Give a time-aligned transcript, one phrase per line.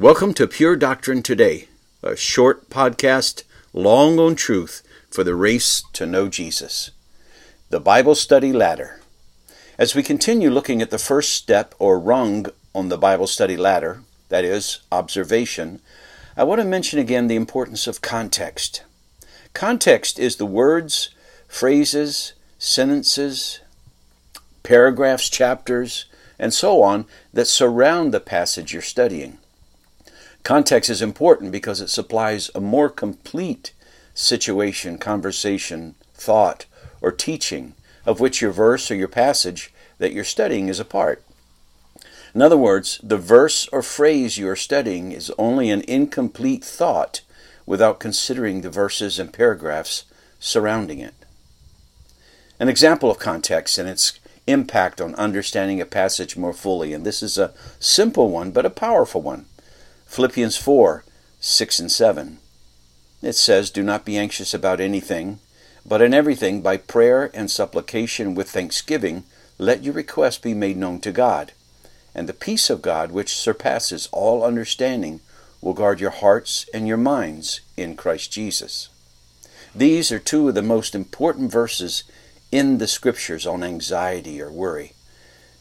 [0.00, 1.68] Welcome to Pure Doctrine Today,
[2.02, 3.42] a short podcast,
[3.74, 6.90] long on truth for the race to know Jesus.
[7.68, 9.02] The Bible Study Ladder.
[9.76, 14.00] As we continue looking at the first step or rung on the Bible study ladder,
[14.30, 15.82] that is, observation,
[16.34, 18.82] I want to mention again the importance of context.
[19.52, 21.10] Context is the words,
[21.46, 23.60] phrases, sentences,
[24.62, 26.06] paragraphs, chapters,
[26.38, 27.04] and so on
[27.34, 29.36] that surround the passage you're studying.
[30.42, 33.72] Context is important because it supplies a more complete
[34.14, 36.66] situation, conversation, thought,
[37.00, 37.74] or teaching
[38.06, 41.22] of which your verse or your passage that you're studying is a part.
[42.34, 47.20] In other words, the verse or phrase you are studying is only an incomplete thought
[47.66, 50.04] without considering the verses and paragraphs
[50.38, 51.14] surrounding it.
[52.58, 57.22] An example of context and its impact on understanding a passage more fully, and this
[57.22, 59.46] is a simple one but a powerful one.
[60.10, 61.04] Philippians 4
[61.38, 62.38] 6 and 7.
[63.22, 65.38] It says, Do not be anxious about anything,
[65.86, 69.22] but in everything, by prayer and supplication with thanksgiving,
[69.56, 71.52] let your requests be made known to God.
[72.12, 75.20] And the peace of God, which surpasses all understanding,
[75.60, 78.88] will guard your hearts and your minds in Christ Jesus.
[79.76, 82.02] These are two of the most important verses
[82.50, 84.94] in the Scriptures on anxiety or worry.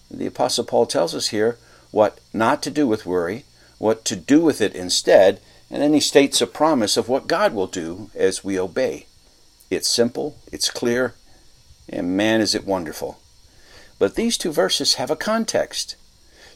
[0.09, 1.59] The Apostle Paul tells us here
[1.91, 3.45] what not to do with worry,
[3.79, 5.41] what to do with it instead,
[5.71, 9.07] and then he states a promise of what God will do as we obey.
[9.71, 11.15] It's simple, it's clear,
[11.87, 13.19] and man, is it wonderful.
[13.97, 15.95] But these two verses have a context.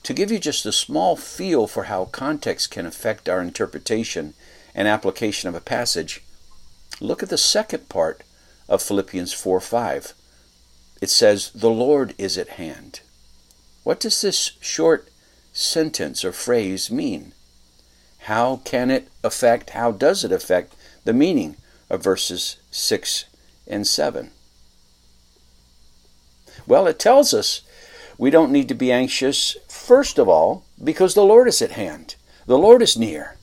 [0.03, 4.33] To give you just a small feel for how context can affect our interpretation
[4.75, 6.21] and application of a passage,
[6.99, 8.23] look at the second part
[8.67, 10.13] of Philippians 4 5.
[11.01, 13.01] It says, The Lord is at hand.
[13.83, 15.09] What does this short
[15.53, 17.33] sentence or phrase mean?
[18.21, 21.55] How can it affect, how does it affect the meaning
[21.89, 23.25] of verses 6
[23.67, 24.31] and 7?
[26.65, 27.61] Well, it tells us
[28.17, 32.15] we don't need to be anxious, first of all, because the Lord is at hand.
[32.45, 33.37] The Lord is near.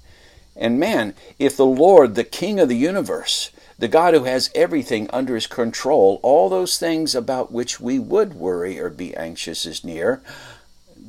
[0.56, 5.08] And man, if the Lord, the King of the universe, the God who has everything
[5.10, 9.84] under his control, all those things about which we would worry or be anxious is
[9.84, 10.22] near,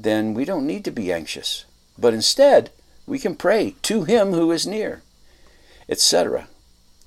[0.04, 1.66] then we don't need to be anxious.
[1.98, 2.72] But instead,
[3.06, 5.02] we can pray to Him who is near,
[5.90, 6.48] etc.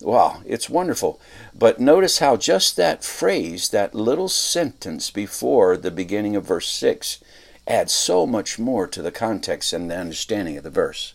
[0.00, 1.20] Wow, it's wonderful.
[1.54, 7.22] But notice how just that phrase, that little sentence before the beginning of verse 6,
[7.66, 11.14] adds so much more to the context and the understanding of the verse.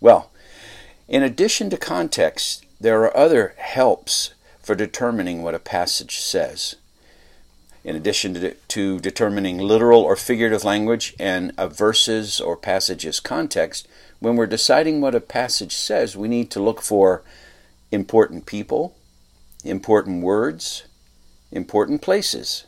[0.00, 0.30] Well,
[1.08, 6.76] in addition to context, there are other helps for determining what a passage says
[7.88, 13.88] in addition to, to determining literal or figurative language and a verses or passages context,
[14.18, 17.22] when we're deciding what a passage says, we need to look for
[17.90, 18.94] important people,
[19.64, 20.84] important words,
[21.50, 22.66] important places,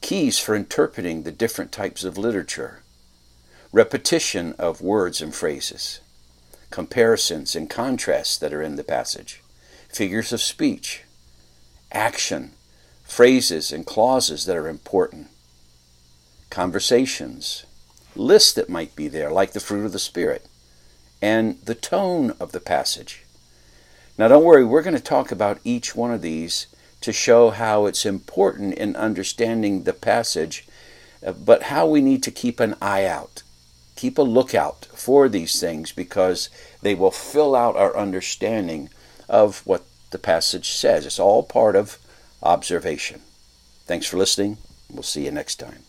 [0.00, 2.82] keys for interpreting the different types of literature,
[3.70, 6.00] repetition of words and phrases,
[6.72, 9.44] comparisons and contrasts that are in the passage,
[9.88, 11.04] figures of speech,
[11.92, 12.50] action,
[13.14, 15.28] phrases and clauses that are important,
[16.50, 17.64] conversations,
[18.16, 20.44] lists that might be there, like the fruit of the Spirit,
[21.22, 23.24] and the tone of the passage.
[24.18, 26.66] Now, don't worry, we're going to talk about each one of these
[27.02, 30.66] to show how it's important in understanding the passage,
[31.24, 33.44] uh, but how we need to keep an eye out.
[33.94, 36.48] Keep a lookout for these things because
[36.82, 38.90] they will fill out our understanding
[39.28, 41.06] of what the passage says.
[41.06, 41.96] It's all part of
[42.44, 43.20] observation.
[43.86, 44.58] Thanks for listening.
[44.90, 45.82] We'll see you next time.